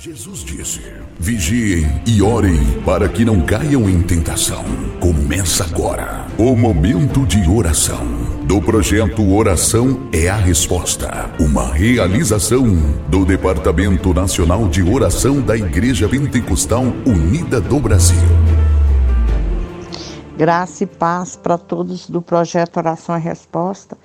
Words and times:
Jesus 0.00 0.44
disse: 0.44 0.80
Vigiem 1.18 1.84
e 2.06 2.22
orem 2.22 2.80
para 2.82 3.08
que 3.08 3.24
não 3.24 3.40
caiam 3.40 3.90
em 3.90 4.00
tentação. 4.00 4.64
Começa 5.00 5.64
agora 5.64 6.24
o 6.38 6.54
momento 6.54 7.26
de 7.26 7.50
oração 7.50 8.06
do 8.44 8.62
projeto 8.62 9.28
Oração 9.34 10.08
é 10.12 10.28
a 10.28 10.36
Resposta, 10.36 11.28
uma 11.40 11.74
realização 11.74 12.64
do 13.08 13.24
Departamento 13.24 14.14
Nacional 14.14 14.68
de 14.68 14.84
Oração 14.84 15.40
da 15.40 15.56
Igreja 15.56 16.08
Pentecostal 16.08 16.84
Unida 17.04 17.60
do 17.60 17.80
Brasil. 17.80 18.22
Graça 20.36 20.84
e 20.84 20.86
paz 20.86 21.34
para 21.34 21.58
todos 21.58 22.08
do 22.08 22.22
projeto 22.22 22.76
Oração 22.76 23.16
é 23.16 23.18
a 23.18 23.20
Resposta. 23.20 23.98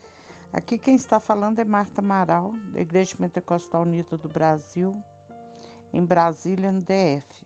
Aqui 0.51 0.79
quem 0.79 0.95
está 0.95 1.19
falando 1.19 1.59
é 1.59 1.63
Marta 1.63 2.01
Amaral, 2.01 2.55
da 2.73 2.81
Igreja 2.81 3.15
Pentecostal 3.15 3.83
Unida 3.83 4.17
do 4.17 4.27
Brasil 4.27 5.03
em 5.93 6.03
Brasília, 6.03 6.71
no 6.71 6.81
DF. 6.81 7.45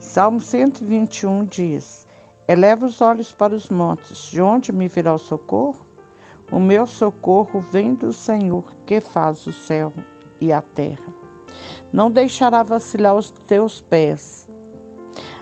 Salmo 0.00 0.40
121 0.40 1.44
diz: 1.44 2.06
Eleva 2.48 2.86
os 2.86 3.02
olhos 3.02 3.32
para 3.32 3.54
os 3.54 3.68
montes, 3.68 4.30
de 4.30 4.40
onde 4.40 4.72
me 4.72 4.88
virá 4.88 5.12
o 5.14 5.18
socorro? 5.18 5.86
O 6.50 6.58
meu 6.58 6.86
socorro 6.86 7.60
vem 7.60 7.94
do 7.94 8.12
Senhor, 8.12 8.74
que 8.86 9.00
faz 9.00 9.46
o 9.46 9.52
céu 9.52 9.92
e 10.40 10.52
a 10.52 10.62
terra. 10.62 11.14
Não 11.92 12.10
deixará 12.10 12.62
vacilar 12.62 13.14
os 13.14 13.30
teus 13.30 13.80
pés. 13.82 14.48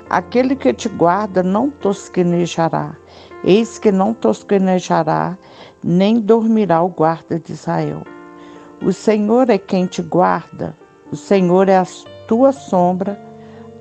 Aquele 0.08 0.56
que 0.56 0.72
te 0.74 0.88
guarda 0.88 1.42
não 1.42 1.70
tosquenejará. 1.70 2.96
Eis 3.44 3.78
que 3.78 3.92
não 3.92 4.12
tosquenejará, 4.12 5.38
nem 5.82 6.20
dormirá 6.20 6.82
o 6.82 6.88
guarda 6.88 7.38
de 7.38 7.52
Israel. 7.52 8.02
O 8.82 8.92
Senhor 8.92 9.48
é 9.48 9.58
quem 9.58 9.86
te 9.86 10.02
guarda, 10.02 10.76
o 11.12 11.16
Senhor 11.16 11.68
é 11.68 11.76
a 11.76 11.86
tua 12.28 12.52
sombra, 12.52 13.20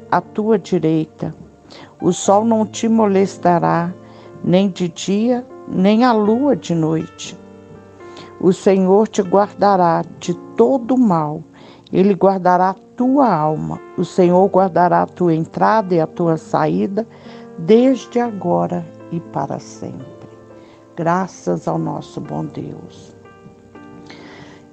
a 0.10 0.20
tua 0.20 0.58
direita. 0.58 1.34
O 2.02 2.12
sol 2.12 2.44
não 2.44 2.66
te 2.66 2.88
molestará, 2.88 3.94
nem 4.44 4.70
de 4.70 4.90
dia, 4.90 5.46
nem 5.68 6.04
a 6.04 6.12
lua 6.12 6.56
de 6.56 6.74
noite. 6.74 7.38
O 8.42 8.52
Senhor 8.52 9.08
te 9.08 9.22
guardará 9.22 10.04
de 10.20 10.34
todo 10.56 10.98
mal, 10.98 11.44
ele 11.92 12.16
guardará 12.16 12.70
a 12.70 12.76
tua 12.96 13.32
alma. 13.32 13.80
O 13.98 14.04
Senhor 14.04 14.48
guardará 14.48 15.04
a 15.04 15.08
tua 15.08 15.36
entrada 15.36 15.94
e 15.94 16.00
a 16.00 16.08
tua 16.08 16.38
saída, 16.38 17.08
desde 17.60 18.20
agora 18.20 18.84
e 19.12 19.20
para 19.20 19.60
sempre. 19.60 20.08
Graças 20.96 21.68
ao 21.68 21.78
nosso 21.78 22.20
bom 22.20 22.46
Deus. 22.46 23.19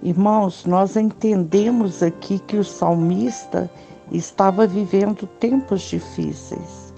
Irmãos, 0.06 0.64
nós 0.64 0.94
entendemos 0.94 2.00
aqui 2.00 2.38
que 2.38 2.56
o 2.56 2.62
salmista 2.62 3.68
estava 4.12 4.64
vivendo 4.64 5.26
tempos 5.40 5.82
difíceis. 5.82 6.94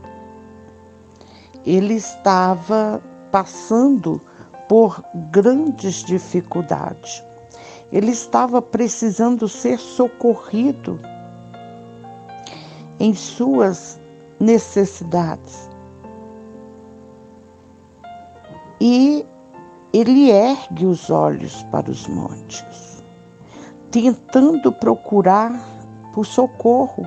Ele 1.64 1.94
estava 1.94 3.02
passando 3.32 4.20
por 4.68 5.02
grandes 5.32 6.04
dificuldades. 6.04 7.24
Ele 7.90 8.10
estava 8.10 8.60
precisando 8.60 9.48
ser 9.48 9.78
socorrido 9.78 11.00
em 13.00 13.14
suas 13.14 13.98
necessidades. 14.38 15.70
E 18.78 19.24
ele 19.94 20.28
ergue 20.30 20.84
os 20.84 21.08
olhos 21.08 21.62
para 21.72 21.90
os 21.90 22.06
montes 22.06 22.87
tentando 23.90 24.72
procurar 24.72 25.52
por 26.12 26.26
socorro, 26.26 27.06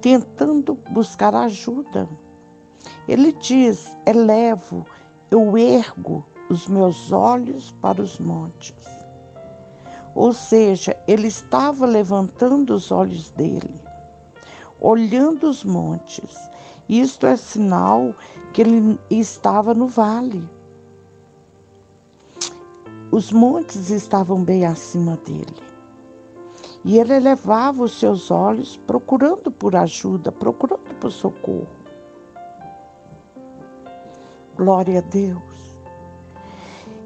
tentando 0.00 0.74
buscar 0.90 1.34
ajuda. 1.34 2.08
Ele 3.08 3.32
diz: 3.32 3.96
elevo, 4.06 4.84
eu 5.30 5.56
ergo 5.56 6.24
os 6.48 6.66
meus 6.66 7.12
olhos 7.12 7.72
para 7.80 8.02
os 8.02 8.18
montes. 8.18 8.74
Ou 10.14 10.32
seja, 10.32 11.00
ele 11.06 11.28
estava 11.28 11.86
levantando 11.86 12.74
os 12.74 12.90
olhos 12.90 13.30
dele, 13.30 13.80
olhando 14.80 15.48
os 15.48 15.64
montes. 15.64 16.36
Isto 16.88 17.26
é 17.26 17.36
sinal 17.36 18.12
que 18.52 18.62
ele 18.62 18.98
estava 19.08 19.72
no 19.72 19.86
vale. 19.86 20.50
Os 23.12 23.30
montes 23.30 23.90
estavam 23.90 24.42
bem 24.42 24.66
acima 24.66 25.16
dele. 25.18 25.69
E 26.82 26.98
ele 26.98 27.14
elevava 27.14 27.82
os 27.82 27.98
seus 27.98 28.30
olhos 28.30 28.76
procurando 28.76 29.50
por 29.50 29.76
ajuda, 29.76 30.32
procurando 30.32 30.94
por 30.94 31.10
socorro. 31.10 31.68
Glória 34.56 34.98
a 34.98 35.02
Deus. 35.02 35.78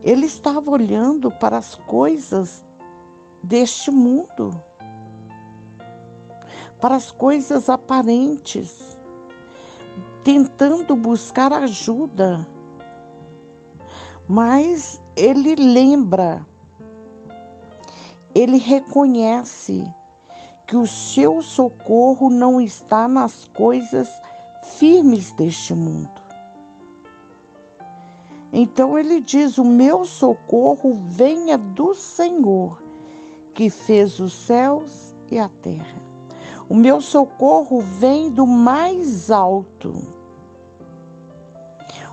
Ele 0.02 0.26
estava 0.26 0.70
olhando 0.70 1.30
para 1.30 1.58
as 1.58 1.74
coisas 1.74 2.64
deste 3.42 3.90
mundo, 3.90 4.62
para 6.80 6.94
as 6.94 7.10
coisas 7.10 7.68
aparentes, 7.68 9.00
tentando 10.22 10.94
buscar 10.94 11.52
ajuda. 11.52 12.46
Mas 14.28 15.02
ele 15.16 15.54
lembra 15.56 16.46
ele 18.34 18.58
reconhece 18.58 19.84
que 20.66 20.76
o 20.76 20.86
seu 20.86 21.40
socorro 21.42 22.30
não 22.30 22.60
está 22.60 23.06
nas 23.06 23.48
coisas 23.48 24.08
firmes 24.78 25.30
deste 25.32 25.74
mundo. 25.74 26.22
Então 28.52 28.98
ele 28.98 29.20
diz: 29.20 29.58
O 29.58 29.64
meu 29.64 30.04
socorro 30.04 30.94
venha 31.06 31.58
do 31.58 31.94
Senhor, 31.94 32.82
que 33.52 33.68
fez 33.68 34.18
os 34.20 34.32
céus 34.32 35.14
e 35.30 35.38
a 35.38 35.48
terra. 35.48 36.02
O 36.68 36.74
meu 36.74 37.00
socorro 37.00 37.80
vem 37.80 38.30
do 38.30 38.46
mais 38.46 39.30
alto. 39.30 40.14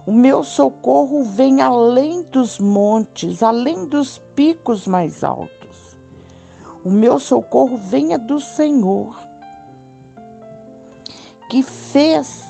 O 0.05 0.11
meu 0.11 0.43
socorro 0.43 1.23
vem 1.23 1.61
além 1.61 2.23
dos 2.23 2.59
montes, 2.59 3.43
além 3.43 3.85
dos 3.85 4.17
picos 4.35 4.87
mais 4.87 5.23
altos. 5.23 5.60
O 6.83 6.89
meu 6.89 7.19
socorro 7.19 7.77
venha 7.77 8.17
do 8.17 8.39
Senhor, 8.39 9.15
que 11.49 11.61
fez 11.61 12.43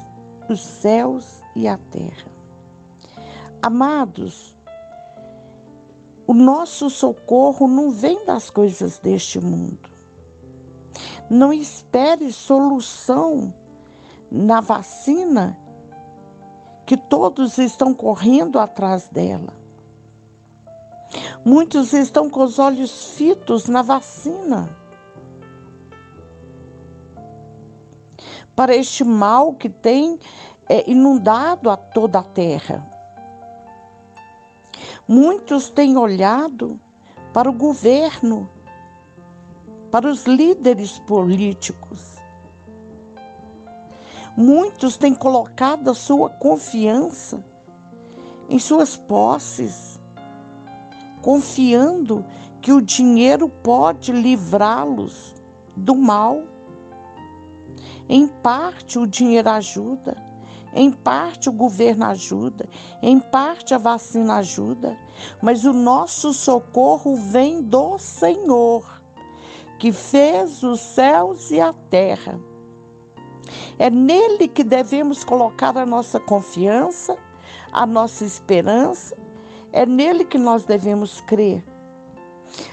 os 0.50 0.62
céus 0.62 1.42
e 1.56 1.68
a 1.68 1.78
terra. 1.78 2.32
Amados, 3.62 4.58
o 6.26 6.34
nosso 6.34 6.90
socorro 6.90 7.68
não 7.68 7.90
vem 7.90 8.24
das 8.26 8.50
coisas 8.50 9.00
deste 9.00 9.40
mundo. 9.40 9.90
Não 11.30 11.52
espere 11.52 12.32
solução 12.32 13.54
na 14.32 14.62
vacina 14.62 15.60
que 16.86 16.96
todos 16.96 17.58
estão 17.58 17.94
correndo 17.94 18.60
atrás 18.60 19.10
dela. 19.10 19.61
Muitos 21.44 21.92
estão 21.94 22.30
com 22.30 22.44
os 22.44 22.60
olhos 22.60 23.14
fitos 23.16 23.68
na 23.68 23.82
vacina. 23.82 24.78
Para 28.56 28.76
este 28.76 29.04
mal 29.04 29.54
que 29.54 29.68
tem 29.68 30.20
é, 30.70 30.90
inundado 30.90 31.70
a 31.70 31.76
toda 31.76 32.20
a 32.20 32.24
terra. 32.24 32.88
Muitos 35.08 35.70
têm 35.70 35.98
olhado 35.98 36.80
para 37.34 37.50
o 37.50 37.54
governo, 37.54 38.50
para 39.92 40.08
os 40.08 40.26
líderes 40.26 41.00
políticos. 41.00 42.18
Muitos 44.38 44.96
têm 44.96 45.14
colocado 45.14 45.90
a 45.90 45.94
sua 45.94 46.30
confiança 46.30 47.44
em 48.50 48.60
suas 48.60 48.96
posses, 48.96 49.91
confiando 51.22 52.26
que 52.62 52.72
o 52.72 52.82
dinheiro 52.82 53.50
pode 53.50 54.12
livrá-los 54.12 55.36
do 55.76 55.96
mal. 55.96 56.44
Em 58.10 58.28
parte 58.28 59.00
o 59.00 59.08
dinheiro 59.08 59.50
ajuda, 59.50 60.18
em 60.74 60.92
parte 60.92 61.50
o 61.50 61.54
governo 61.54 62.06
ajuda, 62.06 62.68
em 63.02 63.20
parte 63.20 63.74
a 63.74 63.78
vacina 63.78 64.36
ajuda, 64.38 64.98
mas 65.42 65.66
o 65.66 65.74
nosso 65.74 66.34
socorro 66.34 67.16
vem 67.16 67.62
do 67.62 67.98
Senhor, 67.98 69.04
que 69.80 69.92
fez 69.92 70.62
os 70.62 70.80
céus 70.80 71.52
e 71.52 71.60
a 71.60 71.74
terra. 71.74 72.40
É 73.80 73.90
nele 73.90 74.48
que 74.48 74.64
devemos 74.64 75.24
colocar 75.24 75.78
a 75.78 75.86
nossa 75.86 76.20
confiança, 76.20 77.18
a 77.72 77.86
nossa 77.86 78.26
esperança 78.26 79.18
é 79.72 79.86
nele 79.86 80.26
que 80.26 80.38
nós 80.38 80.66
devemos 80.66 81.22
crer. 81.22 81.64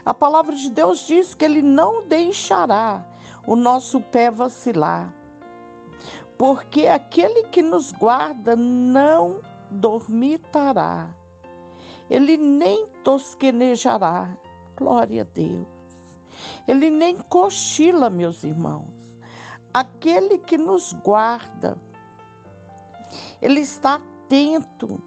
A 0.04 0.12
palavra 0.12 0.54
de 0.54 0.70
Deus 0.70 1.06
diz 1.06 1.34
que 1.34 1.44
Ele 1.44 1.62
não 1.62 2.06
deixará 2.06 3.06
o 3.46 3.54
nosso 3.54 4.00
pé 4.00 4.30
vacilar, 4.30 5.14
porque 6.36 6.86
aquele 6.86 7.44
que 7.44 7.62
nos 7.62 7.92
guarda 7.92 8.56
não 8.56 9.40
dormitará, 9.70 11.14
ele 12.10 12.36
nem 12.36 12.86
tosquenejará. 13.04 14.36
Glória 14.76 15.22
a 15.22 15.24
Deus. 15.24 15.66
Ele 16.66 16.88
nem 16.88 17.18
cochila, 17.18 18.08
meus 18.08 18.44
irmãos. 18.44 18.94
Aquele 19.74 20.38
que 20.38 20.56
nos 20.56 20.92
guarda, 20.92 21.76
ele 23.42 23.60
está 23.60 24.00
atento 24.28 25.02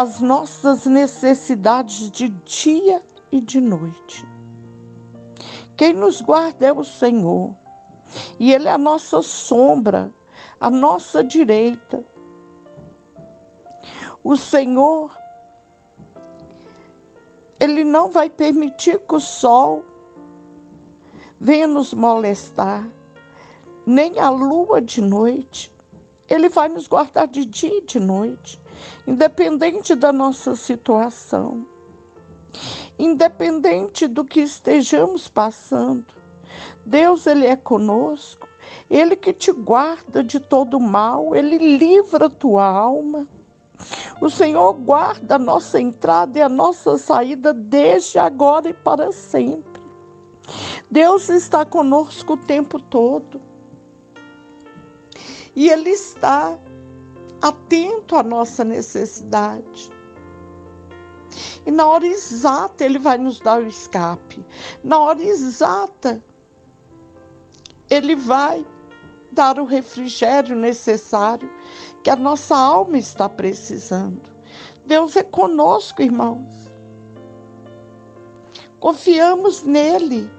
às 0.00 0.18
nossas 0.18 0.86
necessidades 0.86 2.10
de 2.10 2.30
dia 2.30 3.02
e 3.30 3.38
de 3.38 3.60
noite. 3.60 4.26
Quem 5.76 5.92
nos 5.92 6.22
guarda 6.22 6.68
é 6.68 6.72
o 6.72 6.82
Senhor, 6.82 7.54
e 8.38 8.50
Ele 8.50 8.66
é 8.66 8.72
a 8.72 8.78
nossa 8.78 9.20
sombra, 9.20 10.10
a 10.58 10.70
nossa 10.70 11.22
direita. 11.22 12.02
O 14.24 14.38
Senhor, 14.38 15.14
Ele 17.60 17.84
não 17.84 18.10
vai 18.10 18.30
permitir 18.30 19.00
que 19.00 19.14
o 19.16 19.20
sol 19.20 19.84
venha 21.38 21.66
nos 21.66 21.92
molestar, 21.92 22.88
nem 23.84 24.18
a 24.18 24.30
lua 24.30 24.80
de 24.80 25.02
noite. 25.02 25.70
Ele 26.30 26.48
vai 26.48 26.68
nos 26.68 26.86
guardar 26.86 27.26
de 27.26 27.44
dia 27.44 27.78
e 27.78 27.84
de 27.84 28.00
noite, 28.00 28.58
independente 29.06 29.94
da 29.94 30.12
nossa 30.12 30.56
situação 30.56 31.66
independente 32.98 34.06
do 34.06 34.24
que 34.24 34.40
estejamos 34.40 35.28
passando. 35.28 36.06
Deus, 36.84 37.26
Ele 37.26 37.46
é 37.46 37.56
conosco, 37.56 38.48
Ele 38.88 39.16
que 39.16 39.32
te 39.32 39.52
guarda 39.52 40.22
de 40.22 40.40
todo 40.40 40.80
mal, 40.80 41.34
Ele 41.34 41.78
livra 41.78 42.26
a 42.26 42.30
tua 42.30 42.64
alma. 42.64 43.26
O 44.20 44.28
Senhor 44.28 44.74
guarda 44.74 45.36
a 45.36 45.38
nossa 45.38 45.80
entrada 45.80 46.38
e 46.38 46.42
a 46.42 46.48
nossa 46.48 46.98
saída 46.98 47.54
desde 47.54 48.18
agora 48.18 48.68
e 48.68 48.74
para 48.74 49.10
sempre. 49.12 49.80
Deus 50.90 51.30
está 51.30 51.64
conosco 51.64 52.34
o 52.34 52.36
tempo 52.36 52.78
todo. 52.78 53.40
E 55.56 55.68
Ele 55.68 55.90
está 55.90 56.58
atento 57.42 58.16
à 58.16 58.22
nossa 58.22 58.64
necessidade. 58.64 59.90
E 61.64 61.70
na 61.70 61.86
hora 61.86 62.06
exata 62.06 62.84
ele 62.84 62.98
vai 62.98 63.18
nos 63.18 63.38
dar 63.38 63.62
o 63.62 63.66
escape. 63.66 64.44
Na 64.82 64.98
hora 64.98 65.22
exata 65.22 66.22
ele 67.88 68.14
vai 68.14 68.66
dar 69.32 69.58
o 69.58 69.64
refrigério 69.64 70.56
necessário 70.56 71.50
que 72.02 72.10
a 72.10 72.16
nossa 72.16 72.56
alma 72.56 72.98
está 72.98 73.28
precisando. 73.28 74.34
Deus 74.86 75.16
é 75.16 75.22
conosco, 75.22 76.02
irmãos. 76.02 76.70
Confiamos 78.80 79.62
nele. 79.62 80.30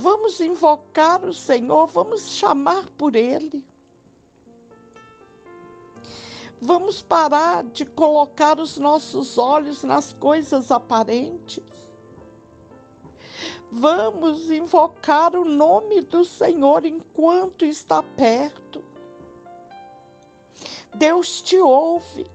Vamos 0.00 0.40
invocar 0.40 1.26
o 1.26 1.34
Senhor, 1.34 1.86
vamos 1.88 2.30
chamar 2.30 2.88
por 2.88 3.14
ele. 3.14 3.68
Vamos 6.58 7.02
parar 7.02 7.64
de 7.64 7.84
colocar 7.84 8.58
os 8.58 8.78
nossos 8.78 9.36
olhos 9.36 9.84
nas 9.84 10.14
coisas 10.14 10.70
aparentes. 10.70 11.62
Vamos 13.70 14.50
invocar 14.50 15.36
o 15.36 15.44
nome 15.44 16.00
do 16.00 16.24
Senhor 16.24 16.86
enquanto 16.86 17.66
está 17.66 18.02
perto. 18.02 18.82
Deus 20.96 21.42
te 21.42 21.58
ouve. 21.58 22.26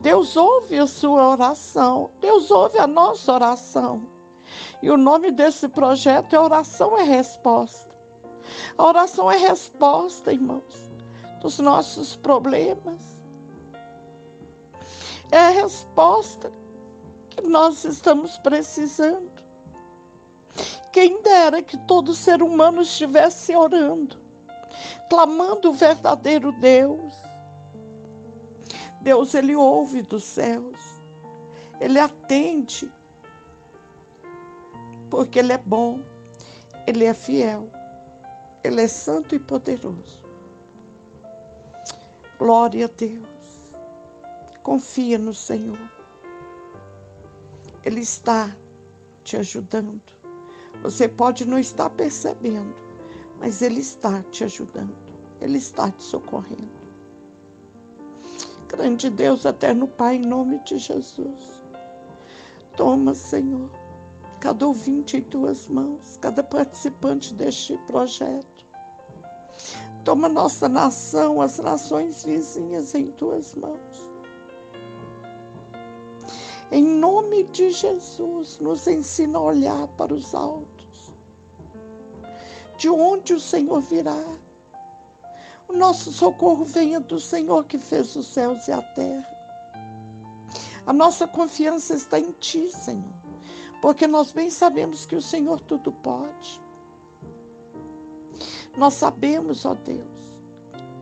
Deus 0.00 0.36
ouve 0.36 0.78
a 0.78 0.86
sua 0.86 1.30
oração. 1.30 2.12
Deus 2.20 2.52
ouve 2.52 2.78
a 2.78 2.86
nossa 2.86 3.32
oração. 3.32 4.17
E 4.82 4.90
o 4.90 4.96
nome 4.96 5.30
desse 5.30 5.68
projeto 5.68 6.34
é 6.34 6.40
Oração 6.40 6.96
é 6.96 7.02
Resposta. 7.02 7.96
A 8.76 8.86
oração 8.86 9.30
é 9.30 9.36
resposta, 9.36 10.32
irmãos, 10.32 10.88
dos 11.40 11.58
nossos 11.58 12.16
problemas 12.16 13.18
é 15.30 15.38
a 15.38 15.50
resposta 15.50 16.50
que 17.28 17.42
nós 17.42 17.84
estamos 17.84 18.38
precisando. 18.38 19.46
Quem 20.92 21.22
dera 21.22 21.62
que 21.62 21.76
todo 21.86 22.14
ser 22.14 22.42
humano 22.42 22.80
estivesse 22.80 23.54
orando, 23.54 24.22
clamando 25.10 25.70
o 25.70 25.74
verdadeiro 25.74 26.50
Deus. 26.52 27.14
Deus, 29.02 29.34
Ele 29.34 29.54
ouve 29.54 30.02
dos 30.02 30.24
céus, 30.24 30.80
Ele 31.80 32.00
atende, 32.00 32.92
porque 35.10 35.38
Ele 35.38 35.52
é 35.52 35.58
bom, 35.58 36.02
Ele 36.86 37.04
é 37.04 37.14
fiel, 37.14 37.70
Ele 38.62 38.82
é 38.82 38.88
santo 38.88 39.34
e 39.34 39.38
poderoso. 39.38 40.24
Glória 42.38 42.86
a 42.86 42.90
Deus. 42.96 43.74
Confia 44.62 45.18
no 45.18 45.34
Senhor. 45.34 45.78
Ele 47.84 48.00
está 48.00 48.54
te 49.24 49.36
ajudando. 49.36 50.02
Você 50.82 51.08
pode 51.08 51.44
não 51.44 51.58
estar 51.58 51.90
percebendo, 51.90 52.76
mas 53.40 53.62
Ele 53.62 53.80
está 53.80 54.22
te 54.24 54.44
ajudando. 54.44 54.96
Ele 55.40 55.58
está 55.58 55.90
te 55.90 56.02
socorrendo. 56.02 56.78
Grande 58.68 59.08
Deus, 59.08 59.44
eterno 59.44 59.88
Pai, 59.88 60.16
em 60.16 60.20
nome 60.20 60.58
de 60.60 60.78
Jesus. 60.78 61.62
Toma, 62.76 63.14
Senhor, 63.14 63.70
cada 64.40 64.66
ouvinte 64.66 65.16
em 65.16 65.22
tuas 65.22 65.68
mãos, 65.68 66.18
cada 66.20 66.42
participante 66.42 67.34
deste 67.34 67.76
projeto. 67.86 68.66
Toma 70.04 70.28
nossa 70.28 70.68
nação, 70.68 71.40
as 71.40 71.58
nações 71.58 72.24
vizinhas 72.24 72.94
em 72.94 73.10
tuas 73.12 73.54
mãos. 73.54 74.10
Em 76.70 76.84
nome 76.84 77.44
de 77.44 77.70
Jesus, 77.70 78.58
nos 78.60 78.86
ensina 78.86 79.38
a 79.38 79.42
olhar 79.42 79.88
para 79.88 80.12
os 80.14 80.34
altos. 80.34 81.14
De 82.76 82.88
onde 82.88 83.34
o 83.34 83.40
Senhor 83.40 83.80
virá? 83.80 84.22
O 85.66 85.72
nosso 85.72 86.12
socorro 86.12 86.64
venha 86.64 87.00
do 87.00 87.18
Senhor 87.18 87.64
que 87.64 87.76
fez 87.76 88.14
os 88.16 88.26
céus 88.26 88.68
e 88.68 88.72
a 88.72 88.80
terra. 88.80 89.28
A 90.86 90.92
nossa 90.92 91.26
confiança 91.26 91.94
está 91.94 92.18
em 92.18 92.32
Ti, 92.32 92.70
Senhor, 92.70 93.12
porque 93.80 94.06
nós 94.06 94.32
bem 94.32 94.50
sabemos 94.50 95.06
que 95.06 95.16
o 95.16 95.22
Senhor 95.22 95.60
tudo 95.60 95.92
pode. 95.92 96.60
Nós 98.76 98.94
sabemos, 98.94 99.64
ó 99.64 99.74
Deus, 99.74 100.42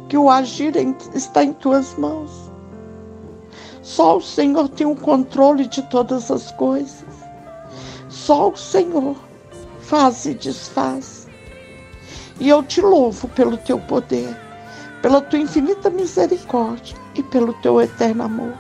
que 0.09 0.17
o 0.17 0.31
agir 0.31 0.75
está 1.15 1.45
em 1.45 1.53
Tuas 1.53 1.95
mãos. 1.97 2.51
Só 3.83 4.17
o 4.17 4.23
Senhor 4.23 4.69
tem 4.69 4.87
o 4.87 4.97
controle 4.97 5.67
de 5.67 5.83
todas 5.83 6.31
as 6.31 6.51
coisas. 6.53 7.05
Só 8.09 8.51
o 8.51 8.57
Senhor 8.57 9.17
faz 9.81 10.27
e 10.27 10.35
desfaz. 10.35 11.29
E 12.41 12.49
eu 12.49 12.63
te 12.63 12.81
louvo 12.81 13.29
pelo 13.29 13.57
teu 13.57 13.79
poder, 13.79 14.37
pela 15.01 15.21
tua 15.21 15.39
infinita 15.39 15.89
misericórdia 15.89 16.97
e 17.15 17.23
pelo 17.23 17.55
teu 17.55 17.81
eterno 17.81 18.25
amor. 18.25 18.55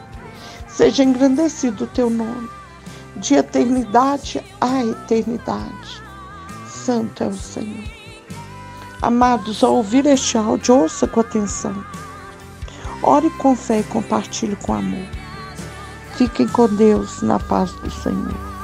Seja 0.68 1.02
engrandecido 1.02 1.84
o 1.84 1.88
teu 1.88 2.08
nome, 2.08 2.48
de 3.16 3.34
eternidade 3.34 4.42
a 4.60 4.84
eternidade. 4.84 6.02
Santo 6.68 7.24
é 7.24 7.26
o 7.28 7.34
Senhor. 7.34 7.84
Amados, 9.02 9.62
ao 9.62 9.74
ouvir 9.74 10.06
este 10.06 10.38
áudio, 10.38 10.82
ouça 10.82 11.06
com 11.06 11.20
atenção. 11.20 11.74
Ore 13.02 13.30
com 13.30 13.54
fé 13.54 13.80
e 13.80 13.84
compartilhe 13.84 14.56
com 14.56 14.74
amor. 14.74 15.06
Fiquem 16.16 16.48
com 16.48 16.66
Deus 16.68 17.22
na 17.22 17.38
paz 17.38 17.72
do 17.72 17.90
Senhor. 17.90 18.55